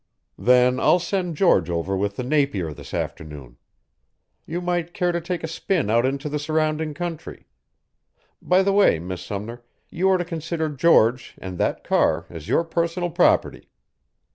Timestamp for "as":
12.31-12.47